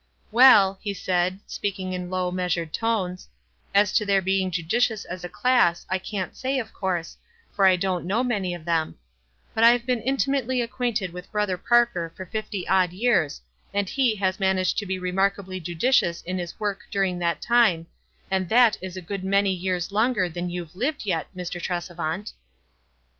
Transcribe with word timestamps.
"Well," 0.31 0.79
he 0.81 0.95
said, 0.95 1.41
speaking 1.45 1.93
in 1.93 2.09
low, 2.09 2.31
measured 2.31 2.73
tones, 2.73 3.29
"as 3.71 3.93
to 3.93 4.03
their 4.03 4.19
being 4.19 4.49
judicious 4.49 5.05
as 5.05 5.23
a 5.23 5.29
class, 5.29 5.85
I 5.91 5.99
can't 5.99 6.35
say, 6.35 6.57
of 6.57 6.73
course, 6.73 7.17
for 7.53 7.67
I 7.67 7.75
don't 7.75 8.07
know 8.07 8.23
many 8.23 8.55
of 8.55 8.65
them; 8.65 8.95
but 9.53 9.63
I've 9.63 9.85
been 9.85 10.01
intimately 10.01 10.59
acquainted 10.59 11.13
with 11.13 11.31
Brother 11.31 11.55
Parker 11.55 12.11
for 12.17 12.25
fifty 12.25 12.67
odd 12.67 12.93
years, 12.93 13.41
and 13.75 13.87
he 13.87 14.15
has 14.15 14.39
managed 14.39 14.79
to 14.79 14.87
be 14.87 14.97
remarkably 14.97 15.59
judicious 15.59 16.23
in 16.23 16.39
his 16.39 16.59
work 16.59 16.79
during 16.89 17.19
that 17.19 17.39
time, 17.39 17.85
and 18.31 18.49
that 18.49 18.79
is 18.81 18.97
a 18.97 19.03
good 19.03 19.23
many 19.23 19.51
years 19.53 19.91
longer 19.91 20.27
than 20.27 20.49
you've 20.49 20.75
lived 20.75 21.05
yet, 21.05 21.27
Mr. 21.37 21.61
Tresevant." 21.61 22.33